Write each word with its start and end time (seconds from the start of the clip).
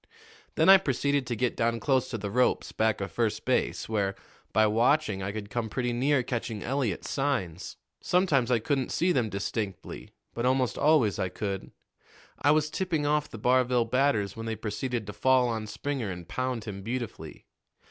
Then 0.55 0.67
I 0.67 0.77
proceeded 0.77 1.27
to 1.27 1.35
get 1.35 1.55
down 1.55 1.79
close 1.79 2.09
to 2.09 2.17
the 2.17 2.31
ropes 2.31 2.71
back 2.71 3.01
of 3.01 3.11
first 3.11 3.45
base, 3.45 3.87
where, 3.87 4.15
by 4.51 4.65
watching, 4.65 5.21
I 5.21 5.31
could 5.31 5.51
come 5.51 5.69
pretty 5.69 5.93
near 5.93 6.23
catching 6.23 6.63
Eliot's 6.63 7.07
signs. 7.07 7.77
Sometimes 8.01 8.49
I 8.49 8.57
couldn't 8.57 8.91
see 8.91 9.11
them 9.11 9.29
distinctly, 9.29 10.09
but 10.33 10.43
almost 10.43 10.75
always 10.75 11.19
I 11.19 11.29
could. 11.29 11.69
I 12.41 12.49
was 12.49 12.71
tipping 12.71 13.05
off 13.05 13.29
the 13.29 13.37
Barville 13.37 13.85
batters 13.85 14.35
when 14.35 14.47
they 14.47 14.55
proceeded 14.55 15.05
to 15.05 15.13
fall 15.13 15.47
on 15.47 15.67
Springer 15.67 16.09
and 16.09 16.27
pound 16.27 16.63
him 16.63 16.81
beautifully. 16.81 17.45